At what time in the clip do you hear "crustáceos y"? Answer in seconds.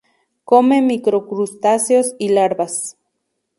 1.27-2.29